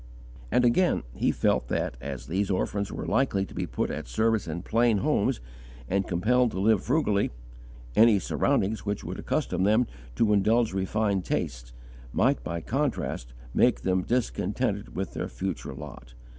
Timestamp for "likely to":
3.05-3.53